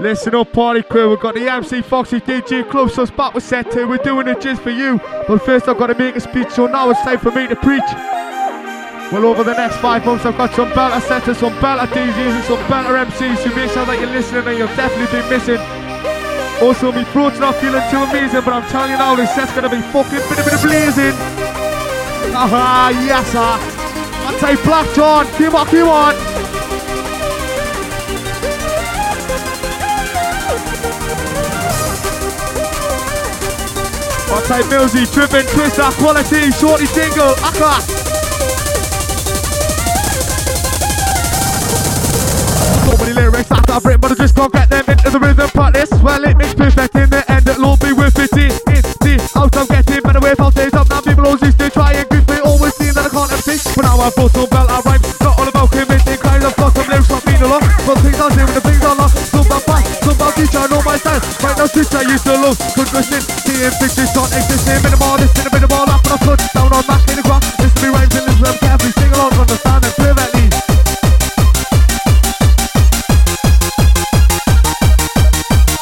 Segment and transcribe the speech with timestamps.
[0.00, 1.10] Listen up, party crew.
[1.10, 3.88] We've got the MC Foxy DJ Klubsust back with set two.
[3.88, 5.00] We're doing it just for you.
[5.26, 7.56] But first, I've got to make a speech, so now it's time for me to
[7.56, 7.82] preach.
[9.10, 12.44] Well, over the next five months, I've got some better and some better DJs and
[12.44, 15.58] some better MCs to make sure that you're listening and you've definitely been missing.
[16.62, 19.68] Also, my throat's not feeling too amazing, but I'm telling you now, this set's gonna
[19.68, 21.16] be fucking bit, of bit of blazing.
[22.38, 23.58] Aha, yes, ah.
[23.58, 23.78] sir.
[24.30, 25.26] I take Black John.
[25.34, 26.27] Come on, come on.
[34.48, 37.84] Take Millsy, Trippin, Twister, Quality, Shorty Jingle, Aka.
[42.80, 45.50] So many lyrics that I've written, but I just can't get them into the rhythm.
[45.52, 47.46] But this, well, it makes perfect in the end.
[47.46, 48.30] It'll all be worth it.
[48.32, 50.88] It's the out I'm getting better with how days up.
[50.88, 53.60] Now people always used to try and grip me, always seem that I can't MC.
[53.76, 55.07] But now I've brought some belt, I rhyme.
[61.66, 61.82] Style.
[61.82, 62.58] Right I used to love.
[62.76, 64.78] Good listening, seeing pictures not existing.
[64.82, 67.42] Minimal, this, in a minimal, up, and I put down on back in the ground.
[67.58, 68.92] Listen to me rhymes and listen to them carefully.
[68.94, 70.46] Sing along, understand them perfectly.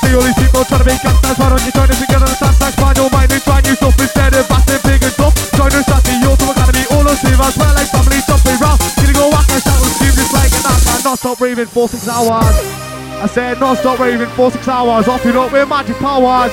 [0.00, 2.20] See all these people trying to be gangsters, why don't you join us and get
[2.24, 5.02] on the dance like find your mind and try new stuff instead of acting big
[5.04, 5.36] and tough.
[5.52, 8.80] Join us at the Auto Academy, all those as well like family jumping round.
[8.96, 11.68] Gonna go whack and shout and scream just like an ass and not stop raving
[11.68, 12.85] for six hours.
[13.16, 16.52] I said not stop raving for six hours, off it up with magic powers.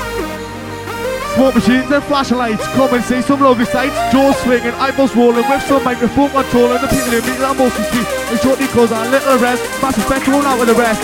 [1.36, 3.98] Smoke machines and flashlights, come and see some lovely sights.
[4.14, 6.80] Jaws swinging, eyeballs rolling with some microphone controlling.
[6.80, 8.08] The people who meet are mostly sweet.
[8.32, 11.02] And shortly cause a little rest, massive spectacle out with the rest.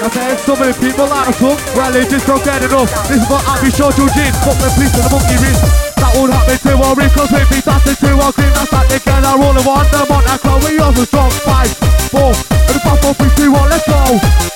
[0.00, 2.88] I said so many people out of talk, well they just don't get enough.
[3.10, 5.60] This is what I'll be sure to gin, fuck the police and the monkey wrist.
[5.98, 8.86] That would happen to our reef, cause we beat us into our green, that's that
[8.88, 11.68] together, rolling one, the that crowd, we also strong, five,
[12.08, 14.49] four, and the five, four, three, two, one, let's go.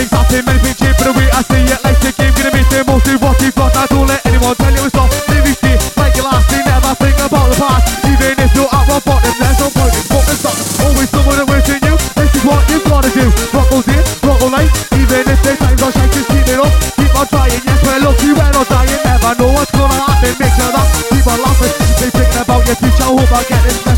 [0.00, 2.72] Things happen, many things change, but we I see it like the game, gonna miss
[2.72, 5.12] it, most of what you've got, I don't let anyone tell you it's not.
[5.12, 8.88] Each day, like your last day, never think about the past, even if you're at
[8.88, 10.56] rock bottom, there's no point in fucking stop.
[10.80, 13.28] Always someone that in you, this is what you've gotta do.
[13.52, 16.56] Rock goes in, rock all night, even if the times are shite, just keep it
[16.56, 20.32] up, keep on trying, yes, we're lucky, we're not dying, never know what's gonna happen,
[20.40, 23.89] make sure that keep on laughing, they thinking about your future, hope I get this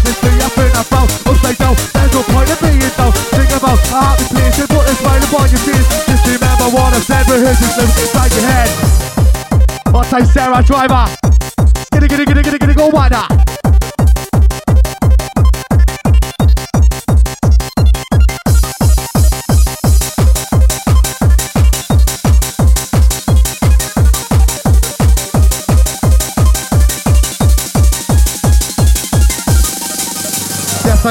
[7.77, 9.93] rehearse inside your head.
[9.93, 11.22] What say Sarah Driver?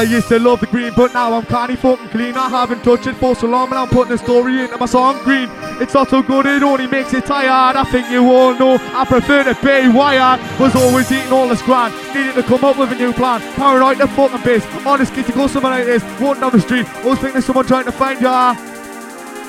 [0.02, 2.36] I used to love the green, but now I'm kinda fucking clean.
[2.36, 5.16] I haven't touched it for so long, and I'm putting a story into my song
[5.22, 5.48] green.
[5.80, 7.76] It's not so good, it only makes it tired.
[7.76, 10.40] I think you all know I prefer to be wired.
[10.58, 13.42] Was always eating all this grand, needed to come up with a new plan.
[13.54, 16.02] Paranoid the fucking biz, honest kid to go somewhere like this.
[16.20, 18.56] Walking down the street, always think there's someone trying to find ya.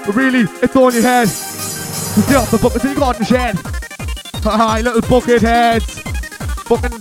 [0.05, 1.29] But really, it's all in your head.
[1.29, 3.57] Just get off the bucket till you got in the shed.
[4.43, 5.99] Hi, little bucket heads.
[6.69, 6.99] Fucking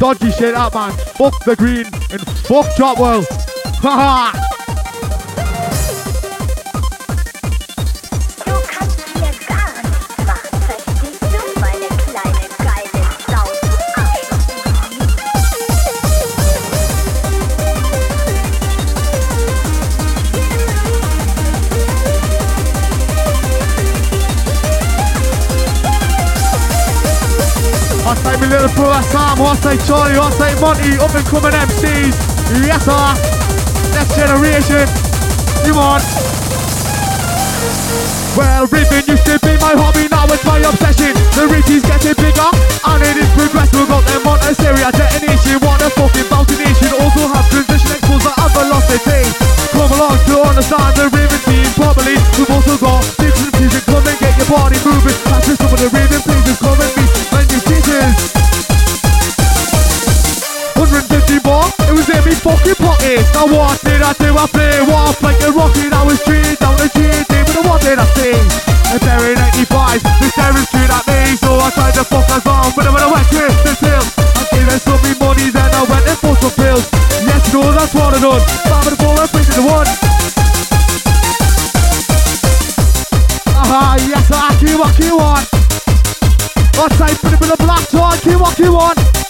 [0.00, 0.92] dodgy shit up, man.
[0.92, 3.26] Fuck the green and fuck Drop World.
[3.82, 4.32] Haha.
[4.32, 4.45] Du
[29.76, 32.14] say Charlie, I say Monty, up and coming MCs.
[32.64, 33.06] Yes sir.
[33.92, 34.86] Next generation.
[35.64, 36.00] Come on.
[38.36, 41.16] Well, ribbon used to be my hobby, now it's my obsession.
[41.32, 42.50] The reach is getting bigger,
[42.84, 43.80] and it is progressive.
[43.80, 46.92] We've got them on a Syria detonation, what a fucking bounty nation.
[47.00, 49.24] Also have transition expos that have velocity.
[49.72, 52.20] Come along to understand the ribbon team properly.
[52.36, 55.16] We've also got different music, come and get your body moving.
[55.32, 58.55] That's just some of the ribbon places, come and meet my new teachers.
[61.16, 63.24] 150 bar, it was in me fucking pocket.
[63.32, 64.36] Now what did I do?
[64.36, 65.88] I play one like a rocket.
[65.88, 68.36] I was treated down the GD, but what did I see?
[68.92, 71.32] A Terry 95, the staring straight at me.
[71.40, 74.04] So I tried to fuck us on, but when I went to the pill,
[74.36, 76.84] I gave her some me money, then I went and bought some pills.
[77.24, 78.44] Yes, no, that's what I done.
[78.68, 79.88] Five and four, and three to the one.
[83.56, 85.48] Aha, yes, I keep what you want.
[86.76, 89.25] I'll say, put it with a black tie, keep what you want.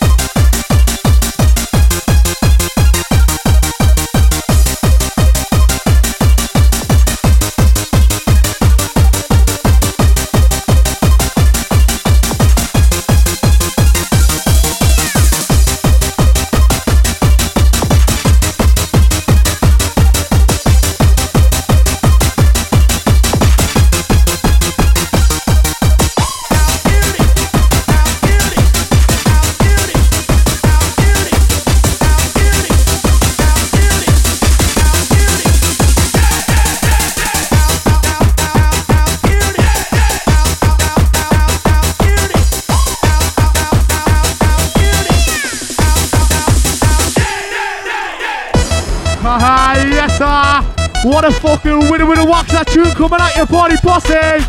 [52.96, 54.40] coming at your body, bossy.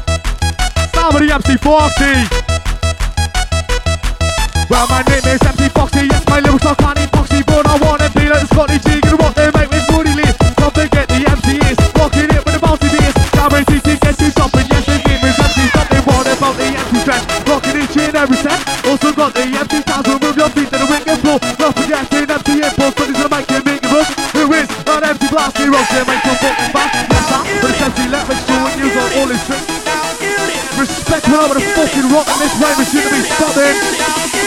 [0.95, 2.13] Somebody MC Foxy.
[4.69, 5.03] Well, my
[32.17, 34.46] rock and this rave is going to be stopping.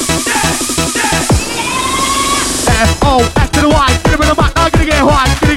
[2.81, 3.99] F O F to the Y.
[4.03, 5.50] Get a bit of mic, I'm gonna get high.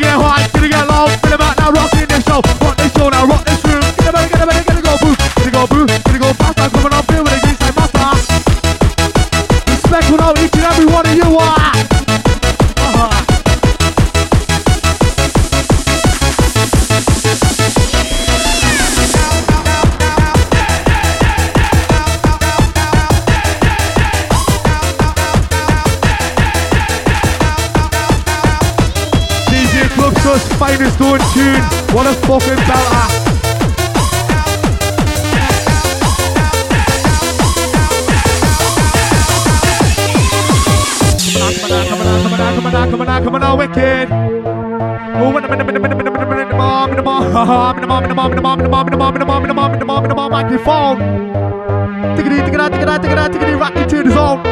[47.37, 48.97] I'm in the mom, in the mom, in the mom, in the mom, in the
[48.97, 50.99] mom, in the mom, in the mom, in the mom, in the mom, microphone.
[52.15, 54.43] Tickety, tickety, tickety, tickety, tickety, rock into the zone.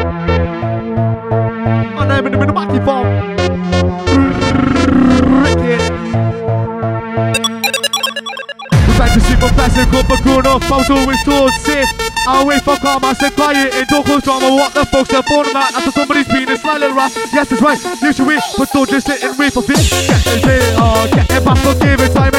[1.95, 3.07] My name in the middle, microphone.
[8.89, 11.87] Usajcie się popesy, kupa kurno, pauzuj stosy.
[12.25, 15.21] I wait for karma, I stay quiet and don't cause drama What the fuck's the
[15.23, 15.75] format?
[15.75, 19.21] After somebody's penis smiling right Yes, it's right, you should wait But don't just sit
[19.23, 22.31] and wait for this Get it, oh, get it back, forgive it, time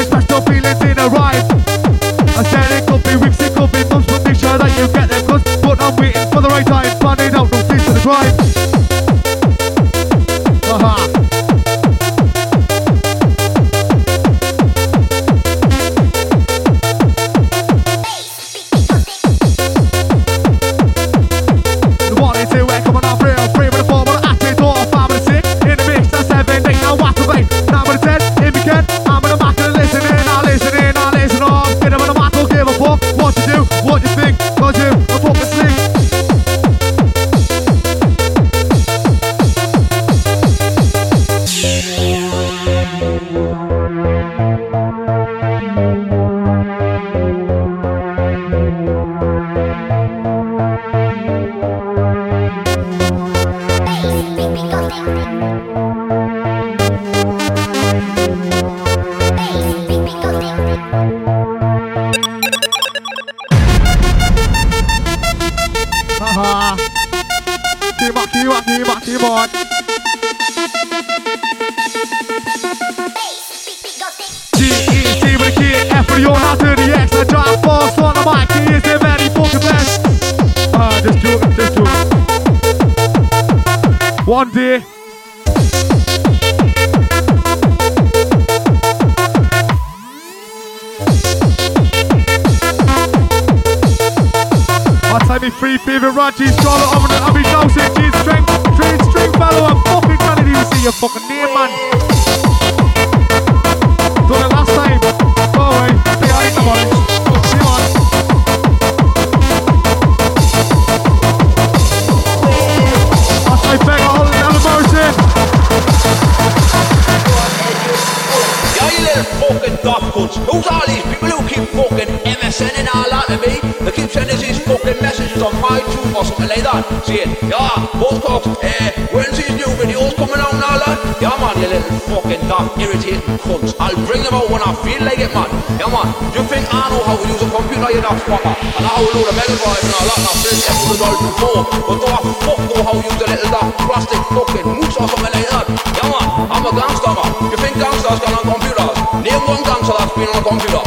[120.43, 123.55] Who's all these people who keep fucking MSNing all that to me?
[123.87, 126.83] They keep sending these fucking messages on my tube or something like that.
[127.07, 130.99] Saying, yeah, Buzzcocks, eh, when's these new videos coming out all that?
[131.23, 133.71] Yeah, man, you little fucking damn irritating cunts.
[133.79, 135.47] I'll bring them out when I feel like it, man.
[135.79, 138.51] Yeah, man, you think I know how to use a computer, you damn fucker?
[138.51, 141.61] And how to load mega drive and all that, and I've said episodes all before.
[141.87, 145.07] But do I fuck know how to use a little damn plastic fucking moose or
[145.07, 145.65] something like that?
[145.95, 147.29] Yeah, man, I'm a gangster, man.
[147.47, 148.94] You think gangsters can on computers?
[149.25, 150.83] Name one gangster that's been on a computer.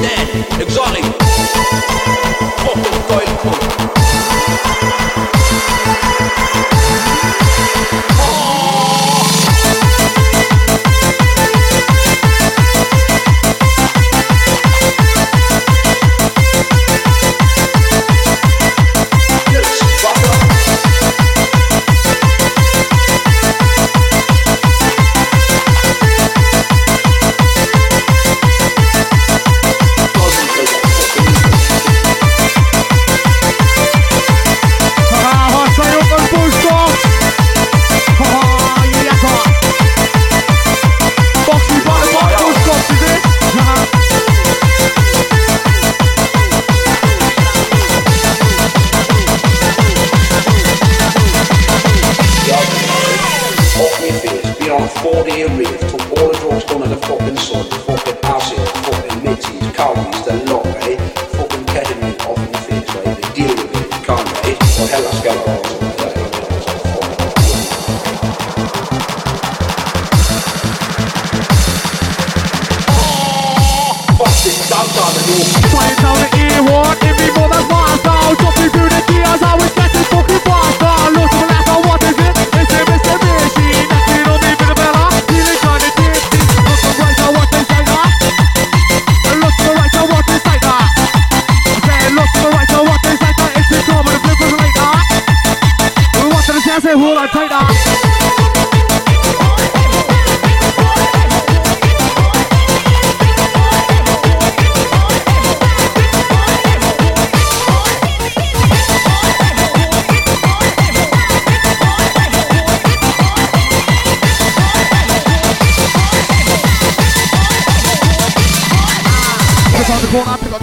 [0.00, 1.07] Ned, exactly.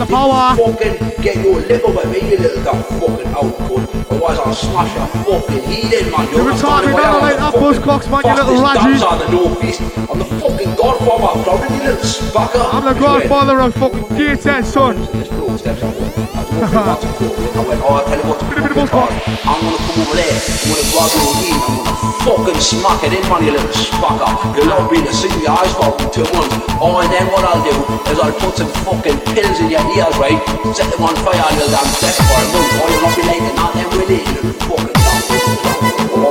[0.05, 0.55] The power.
[0.55, 3.95] Fucking get your liver with me, you little dumb fucking output.
[4.11, 6.27] Otherwise I'll smash your fucking heat in, man.
[6.31, 9.05] You're retarded, understanding why don't I'm like that, fucking Buzzcocks, man, you little radgy.
[9.05, 9.81] on the northeast.
[10.09, 12.73] I'm the fucking godfather of Dublin, you little spacker.
[12.73, 16.34] I'm the godfather of fucking Gateshead, son.
[16.55, 18.95] To oh, you to.
[19.43, 20.39] I'm gonna come over there.
[20.39, 21.35] I'm gonna grab your.
[21.51, 24.31] I'm gonna fucking smack it in, man, you little spacker.
[24.55, 26.55] You'll not be to see your eyes for two months.
[26.79, 27.75] Oh, and then what I'll do
[28.07, 30.39] is I'll put some fucking pills in your ears, right?
[30.71, 32.71] Set them on fire you'll damn deaf for a month.
[32.79, 35.27] Or you'll not be like it, not them it, you little fucking dumb.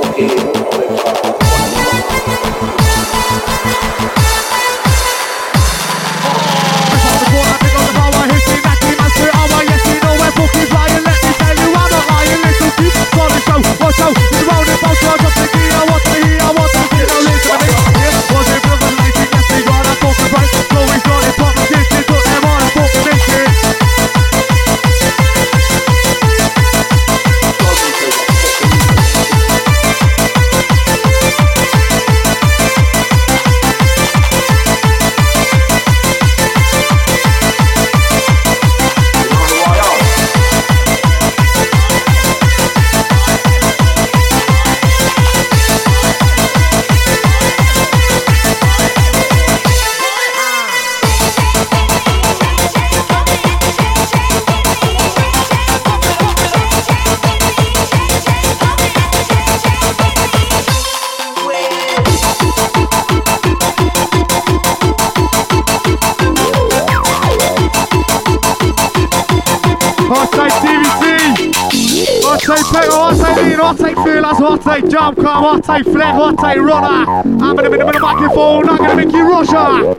[0.09, 0.33] Okay.
[0.33, 1.34] Just
[13.97, 14.07] the show.
[14.07, 15.64] Watch out, it's round and bounce.
[75.75, 77.03] Take Fleck, hot take Runner.
[77.43, 79.93] I'm middle of the microphone, I'm gonna make you Russia.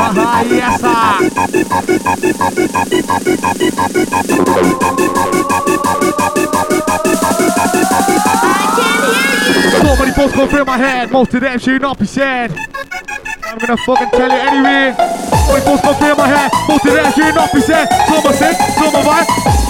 [0.00, 1.28] Haha, yes sir.
[9.76, 12.56] So many thoughts going through my head, most of them should not be said.
[13.44, 14.94] I'm gonna fucking tell you anyway.
[14.96, 17.86] So many thoughts going through my head, most of them should not be said.
[18.08, 19.69] Some are said, some are right.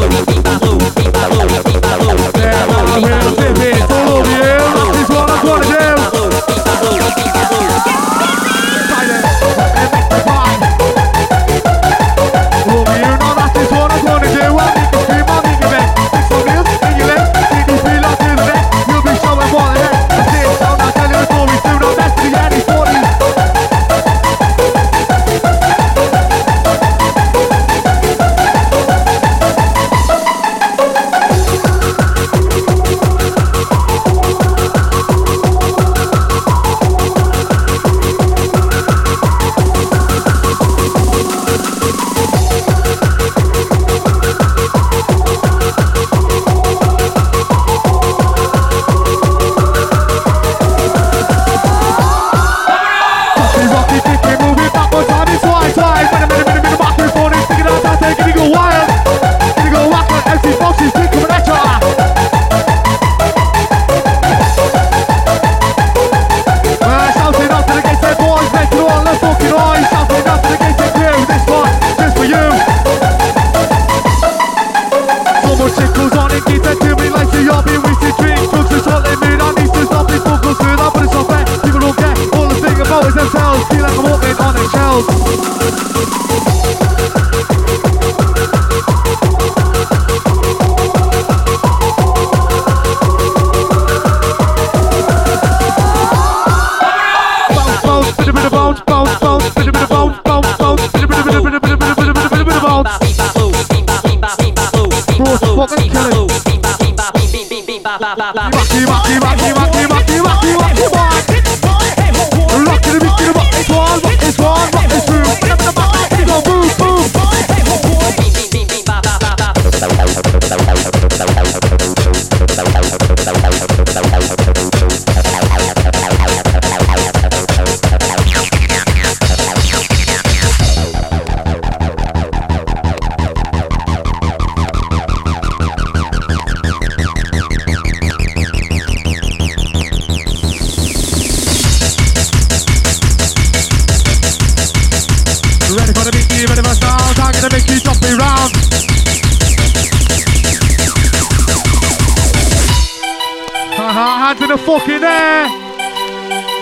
[154.41, 155.45] in the fucking air.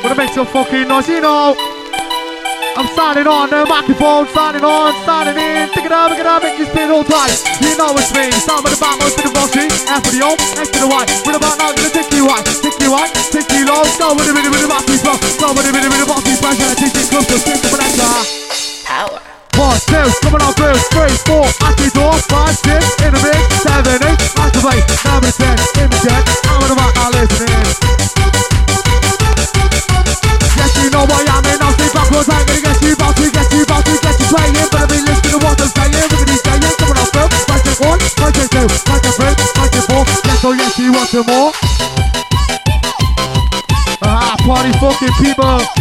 [0.03, 1.55] Gonna make some fucking noise, you know.
[2.75, 5.67] I'm signing on the microphone, signing on, signing in.
[5.75, 7.35] Pick it up, pick it up, make you spin all tight.
[7.59, 8.31] You know it's me.
[8.39, 9.67] Start with the back, most to the bossy.
[9.67, 9.95] Eh?
[9.95, 11.03] F for the O, X to the Y.
[11.27, 13.83] With the back, now gonna take you high, take you high, take you low.
[13.99, 15.15] Go with the bit of the bossy flow.
[15.39, 16.71] Go with the bit of the bossy pressure.
[16.79, 17.69] Take it close to the
[18.87, 19.19] Power.
[19.59, 23.39] one, two, coming on through, three, four, out the door, five, six, in the mix,
[23.61, 24.28] seven, eight,
[24.59, 27.63] activate, number ten, in the jet, I'm in the mic, I'm listening.
[30.59, 33.31] Yes, you know I am, and I'll stay backwards, I'm gonna get you about to,
[33.31, 36.11] get you about to, get you playing, but be listening to what I'm saying,
[36.43, 39.81] saying, coming on through, right to one, right to two, right to three, right to
[39.87, 41.51] four, yes, oh yes, you want some more?
[44.01, 45.13] Ah, party fucking.
[45.19, 45.78] People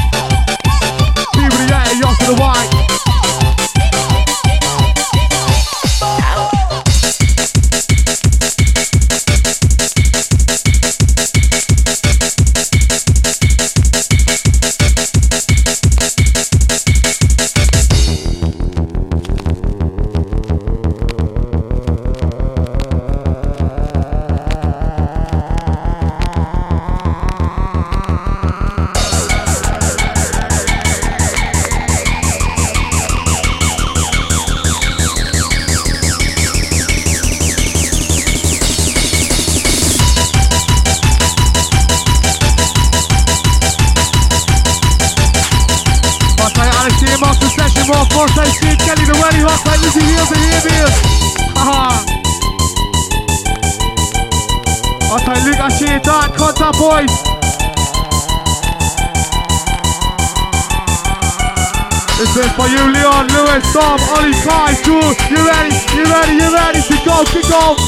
[63.78, 65.14] Tom, Ollie, Kai, Jules.
[65.30, 65.70] You ready?
[65.94, 66.34] You ready?
[66.34, 67.22] You ready to go?
[67.30, 67.78] Kick off.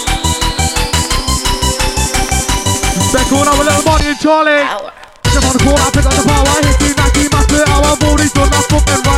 [3.10, 4.62] Back on up with little Bonnie and Charlie.
[5.26, 8.50] Step on the corner, pick up the power, hit the Nike, master, our booty's done,
[8.50, 9.09] that's fucking right.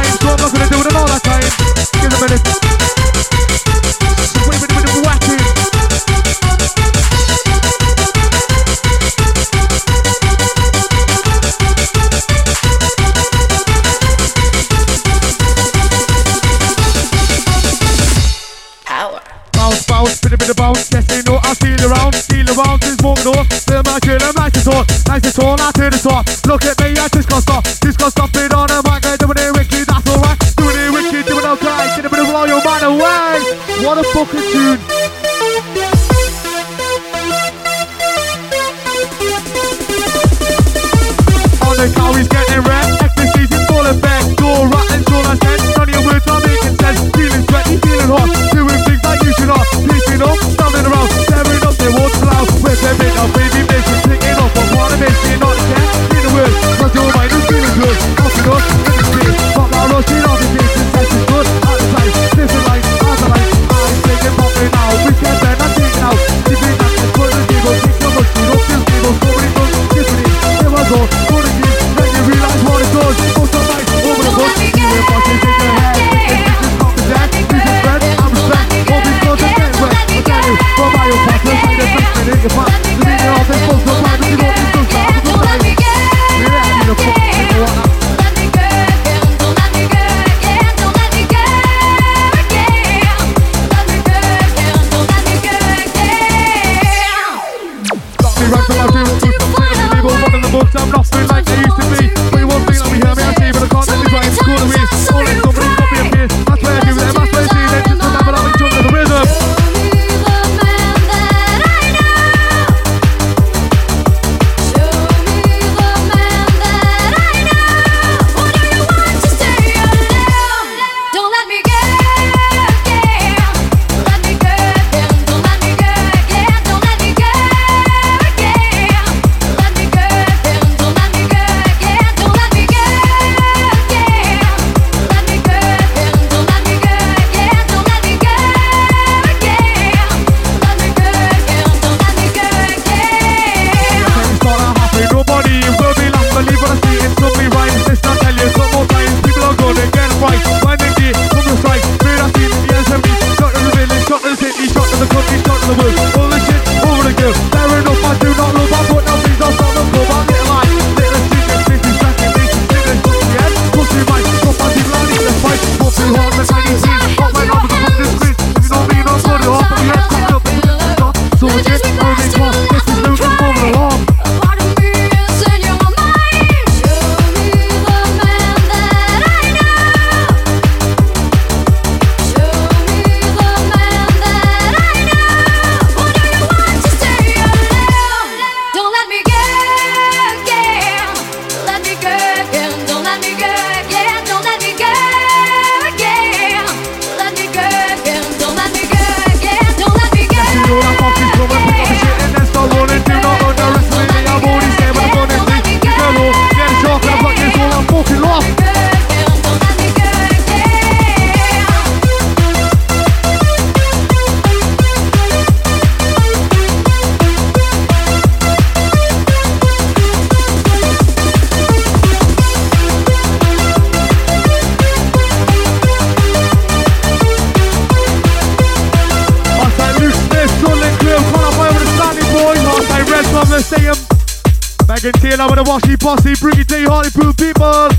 [235.02, 237.90] Dragon Taylor with the washy bossy, bring it to you, Hartlepool people.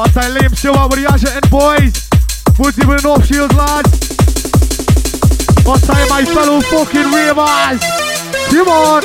[0.00, 1.92] Martin Liam Stewart with the Asher and boys.
[2.56, 3.92] Woodsy with the North Shields lads.
[5.68, 7.84] Martin, my fellow fucking ravers.
[8.48, 9.04] Come on.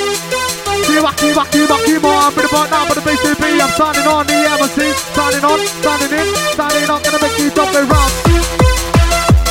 [0.88, 2.32] Keep on, keep on, keep on, keep on.
[2.32, 4.88] Bit about now, but the BCB, I'm signing on the embassy.
[5.12, 8.12] signing on, signing in, signing on, gonna make you drop it round.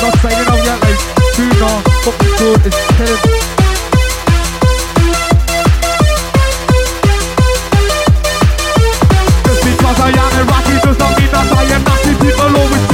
[0.01, 1.01] Not signing on yet, mate.
[1.37, 3.52] do not, fucking good, it's killing.
[12.23, 12.92] people always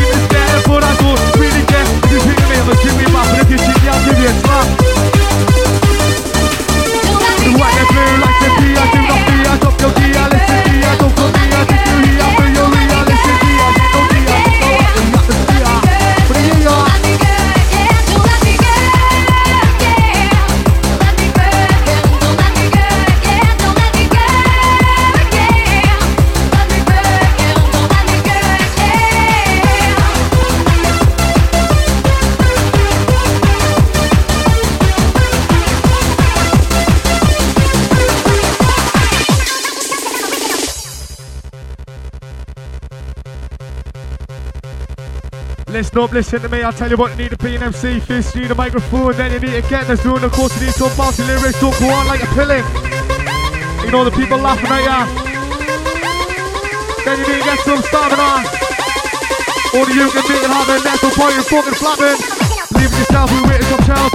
[45.89, 46.61] listen up, listen to me.
[46.61, 47.99] I'll tell you what you need to be an MC.
[47.99, 50.25] First, you need a microphone, then you need to get in the.
[50.25, 51.59] Of course, you need some bouncy lyrics.
[51.59, 52.61] Don't go on like a pilling.
[53.81, 54.97] You know the people laughing at ya.
[57.05, 58.45] Then you need to get some stamina.
[59.73, 60.77] Only you can make it happen.
[60.85, 62.17] That's no point in fucking flapping.
[62.77, 64.11] In yourself, we waiting some child.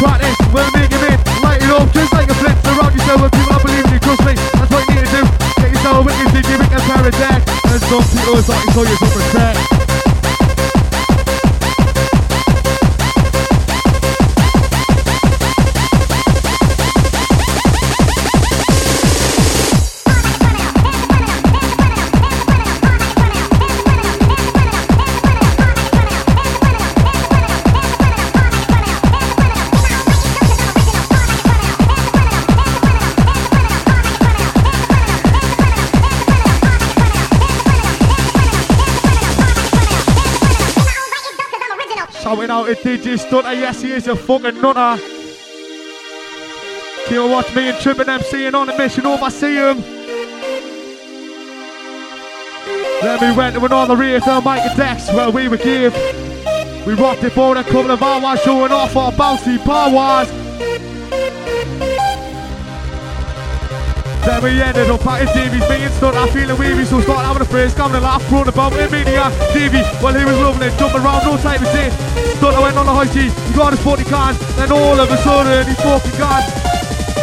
[0.00, 1.18] Practice, we'll make it in.
[1.44, 2.56] Light it up, just like a flip.
[2.64, 4.00] Surround yourself with people that believe in you.
[4.00, 5.22] Trust me, that's what you need to do.
[5.60, 7.40] Get yourself a wicked DJ, make a deck.
[7.68, 9.81] And some people is like, show you some respect.
[42.52, 45.02] Out at DJ Stunter, yes he is a fucking nutter.
[47.10, 49.80] You watch me and Trippin' MCing on a mission over, see him.
[53.00, 55.94] Then we went to another rave to Mike and Dex where we were give.
[56.86, 60.28] We rocked it for a couple of hours showing off our bouncy powers.
[64.22, 67.44] Then we ended up at Davey's being stuck, I feeling weary, so start having a
[67.44, 69.34] phrase, coming a laugh, thrown about in media.
[69.50, 71.90] Davey, well he was loving it, jumping around, no time to sit.
[72.38, 75.10] Stuck, I went on the high G, he got his 40 cans, then all of
[75.10, 76.46] a sudden he's fucking gone.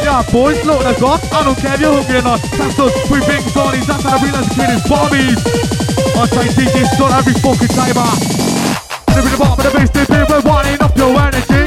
[0.04, 1.24] Yeah, boys, look at us up.
[1.32, 2.40] I don't care if you're hungry or not.
[2.56, 5.40] That's us, we big Donnies, that's when I realised the kid is bombies.
[6.20, 8.16] I say DJ stunt every fucking time, ah.
[9.16, 11.59] Of the bottom of the dip in, we're winding up your energy.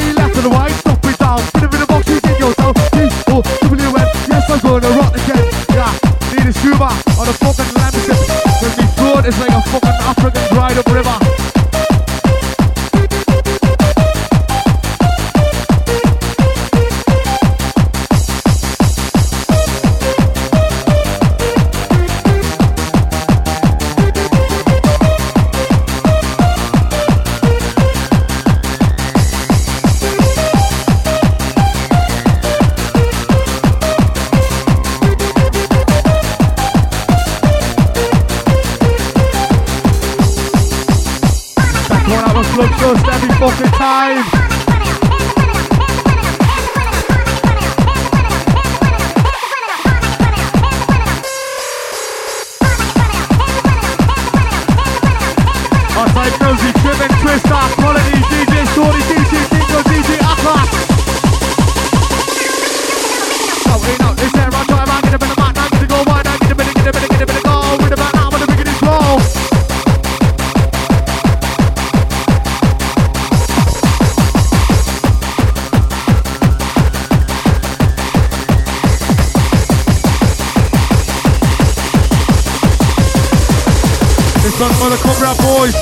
[84.63, 85.75] Done by the Cumberland boys.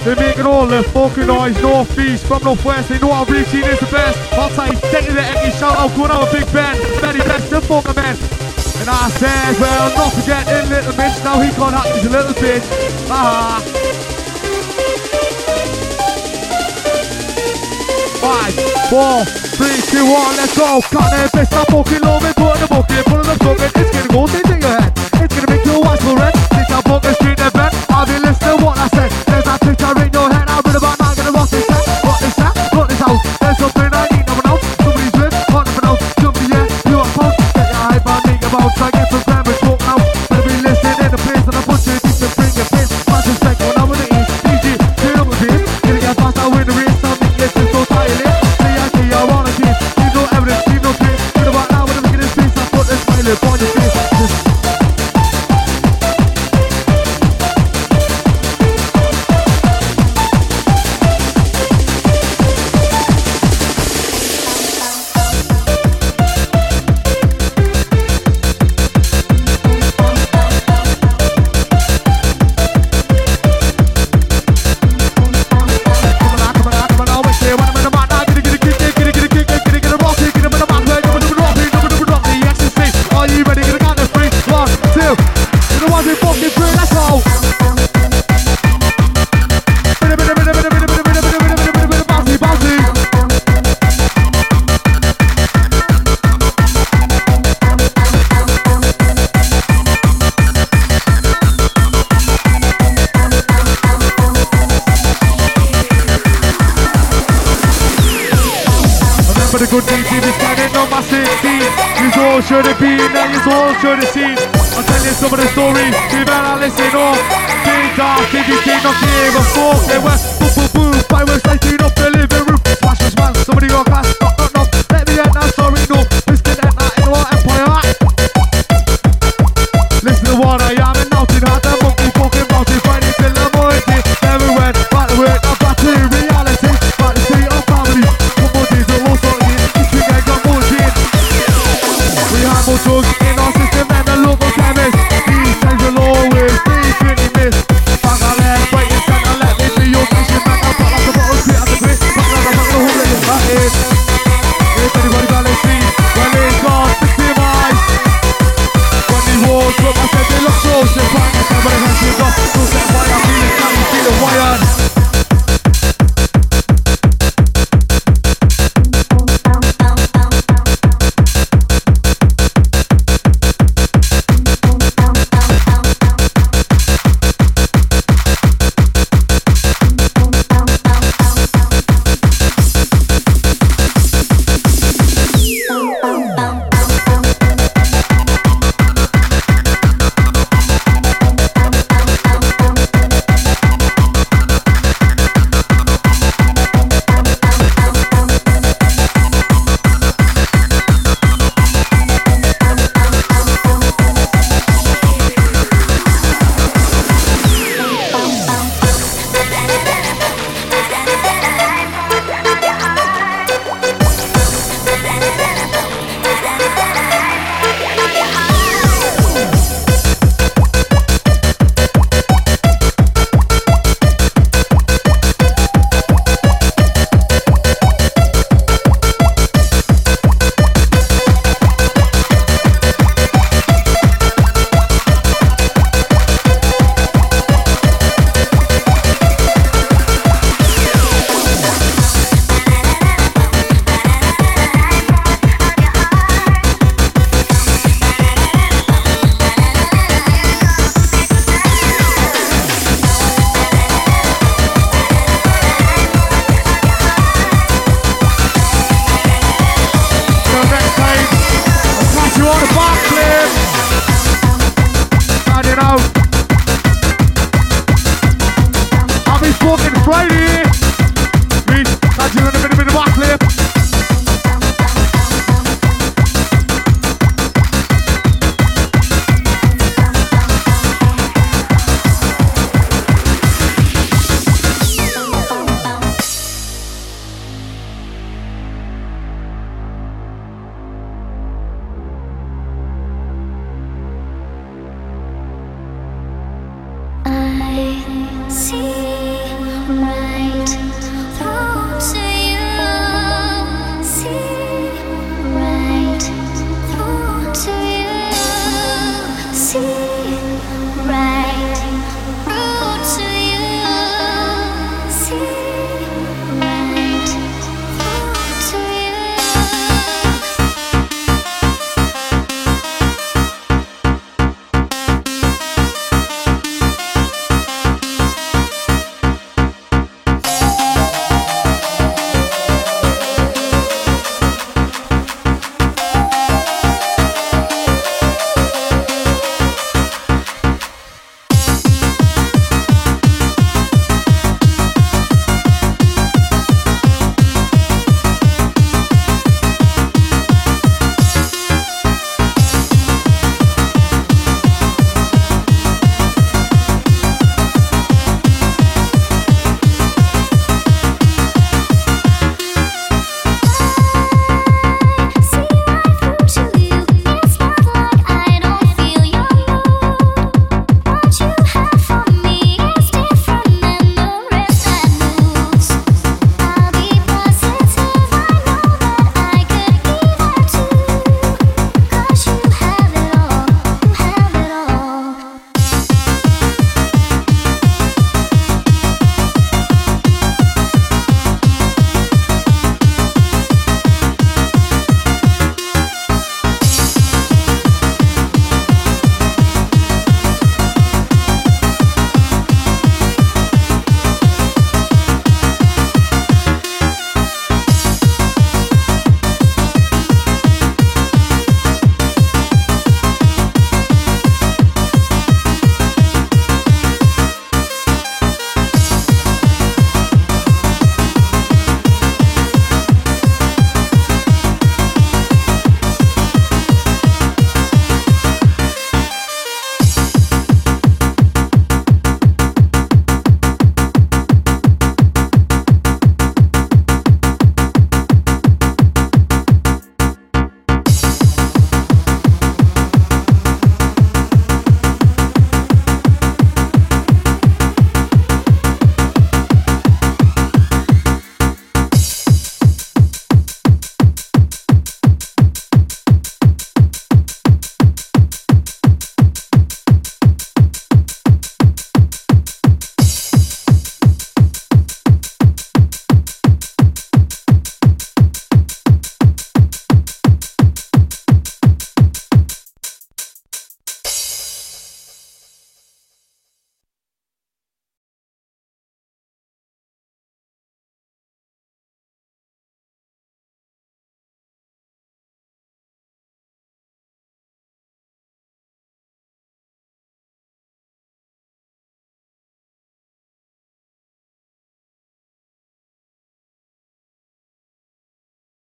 [0.00, 2.88] They're making all the fucking noise, north east, from north west.
[2.88, 4.16] They know our routine is the best.
[4.40, 7.60] I'll say, take it any shout out, going out with Big Ben, very best, the
[7.60, 8.16] fucking man.
[8.80, 12.32] And I said, well, not forgetting Little Mitch, now he can't act, he's a little
[12.40, 12.64] bitch.
[13.12, 13.60] Ah.
[18.24, 18.54] Five,
[18.88, 19.28] four,
[19.60, 20.80] three, two, one, let's go.
[20.88, 23.70] Cut their best, stop fucking love it, put in the bucket, put in the bucket.
[23.76, 24.92] It's gonna go straight in your head.
[25.20, 26.32] It's gonna make you watch for red.
[26.48, 27.37] Think I'm fucking straight